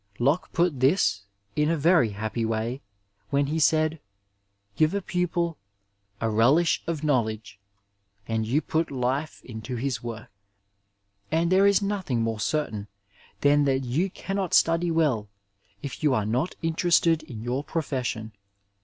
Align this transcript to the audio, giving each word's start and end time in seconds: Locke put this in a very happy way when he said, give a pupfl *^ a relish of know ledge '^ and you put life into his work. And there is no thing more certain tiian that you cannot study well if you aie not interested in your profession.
Locke 0.17 0.51
put 0.51 0.79
this 0.79 1.25
in 1.55 1.69
a 1.69 1.77
very 1.77 2.09
happy 2.09 2.43
way 2.43 2.81
when 3.29 3.45
he 3.45 3.59
said, 3.59 3.99
give 4.75 4.95
a 4.95 5.01
pupfl 5.03 5.33
*^ 5.49 5.55
a 6.19 6.27
relish 6.27 6.81
of 6.87 7.03
know 7.03 7.21
ledge 7.21 7.59
'^ 8.25 8.25
and 8.27 8.47
you 8.47 8.61
put 8.61 8.89
life 8.89 9.43
into 9.45 9.75
his 9.75 10.01
work. 10.01 10.31
And 11.31 11.51
there 11.51 11.67
is 11.67 11.83
no 11.83 12.01
thing 12.01 12.23
more 12.23 12.39
certain 12.39 12.87
tiian 13.43 13.65
that 13.65 13.83
you 13.83 14.09
cannot 14.09 14.55
study 14.55 14.89
well 14.89 15.29
if 15.83 16.01
you 16.01 16.15
aie 16.15 16.25
not 16.25 16.55
interested 16.63 17.21
in 17.21 17.43
your 17.43 17.63
profession. 17.63 18.31